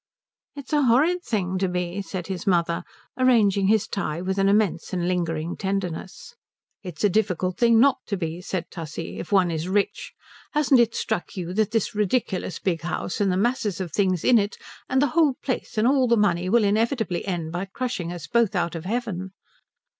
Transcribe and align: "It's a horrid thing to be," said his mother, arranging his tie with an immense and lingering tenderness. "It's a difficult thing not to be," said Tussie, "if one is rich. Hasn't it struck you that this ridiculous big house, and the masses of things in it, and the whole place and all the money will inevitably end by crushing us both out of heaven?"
"It's 0.55 0.73
a 0.73 0.81
horrid 0.81 1.21
thing 1.21 1.59
to 1.59 1.67
be," 1.69 2.01
said 2.01 2.25
his 2.25 2.47
mother, 2.47 2.83
arranging 3.19 3.67
his 3.67 3.87
tie 3.87 4.19
with 4.19 4.39
an 4.39 4.49
immense 4.49 4.93
and 4.93 5.07
lingering 5.07 5.55
tenderness. 5.55 6.33
"It's 6.81 7.03
a 7.03 7.07
difficult 7.09 7.57
thing 7.59 7.79
not 7.79 7.99
to 8.07 8.17
be," 8.17 8.41
said 8.41 8.65
Tussie, 8.71 9.19
"if 9.19 9.31
one 9.31 9.51
is 9.51 9.69
rich. 9.69 10.13
Hasn't 10.53 10.79
it 10.79 10.95
struck 10.95 11.37
you 11.37 11.53
that 11.53 11.69
this 11.69 11.93
ridiculous 11.93 12.57
big 12.57 12.81
house, 12.81 13.21
and 13.21 13.31
the 13.31 13.37
masses 13.37 13.79
of 13.79 13.91
things 13.91 14.23
in 14.23 14.39
it, 14.39 14.57
and 14.89 15.03
the 15.03 15.07
whole 15.13 15.35
place 15.43 15.77
and 15.77 15.87
all 15.87 16.07
the 16.07 16.17
money 16.17 16.49
will 16.49 16.63
inevitably 16.63 17.23
end 17.27 17.51
by 17.51 17.65
crushing 17.65 18.11
us 18.11 18.25
both 18.25 18.55
out 18.55 18.73
of 18.73 18.85
heaven?" 18.85 19.33